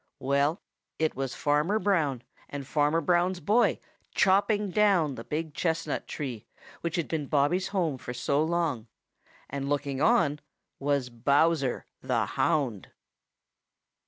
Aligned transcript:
Well, 0.17 0.63
it 0.97 1.13
was 1.15 1.35
Farmer 1.35 1.77
Brown 1.77 2.23
and 2.49 2.65
Farmer 2.65 3.01
Brown's 3.01 3.39
boy 3.39 3.79
chopping 4.15 4.71
down 4.71 5.13
the 5.13 5.23
big 5.23 5.53
chestnut 5.53 6.07
tree 6.07 6.47
which 6.81 6.95
had 6.95 7.07
been 7.07 7.27
Bobby's 7.27 7.67
home 7.67 7.99
for 7.99 8.11
so 8.11 8.43
long. 8.43 8.87
And 9.47 9.69
looking 9.69 10.01
on 10.01 10.39
was 10.79 11.11
Bowser 11.11 11.85
the 12.01 12.25
Hound. 12.25 12.89